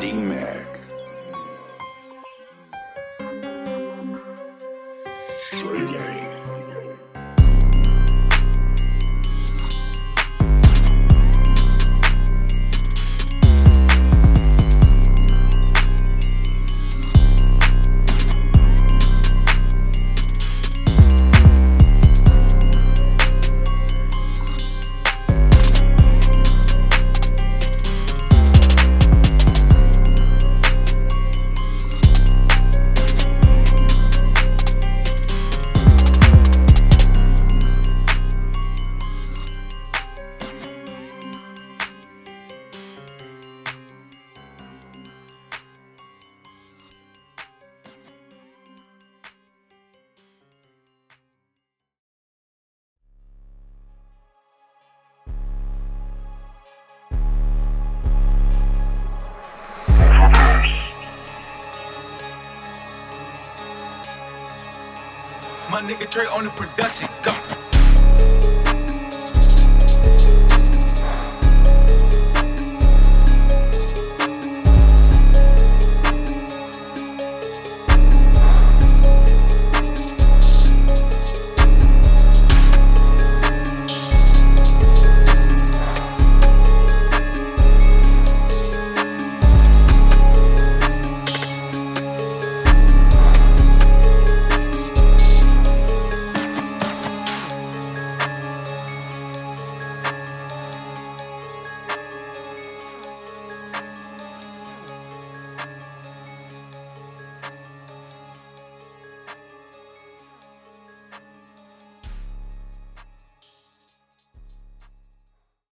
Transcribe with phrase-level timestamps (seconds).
[0.00, 0.70] D-Mac.
[65.78, 67.08] Nigga Trey on the production.
[67.22, 67.59] Go.